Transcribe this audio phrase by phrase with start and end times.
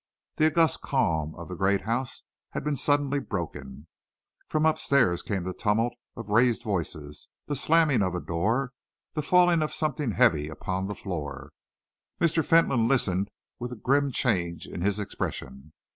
[0.37, 3.85] The august calm of the great house had been suddenly broken.
[4.47, 8.71] From up stairs came the tumult of raised voices, the slamming of a door,
[9.13, 11.51] the falling of something heavy upon the floor.
[12.19, 12.43] Mr.
[12.43, 13.29] Fentolin listened
[13.59, 15.71] with a grim change in his expression.